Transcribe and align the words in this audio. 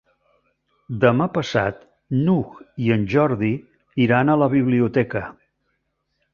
Demà 1.03 1.27
passat 1.35 1.83
n'Hug 2.23 2.57
i 2.87 2.91
en 2.97 3.05
Jordi 3.13 3.53
iran 4.09 4.33
a 4.37 4.41
la 4.45 4.51
biblioteca. 4.59 5.25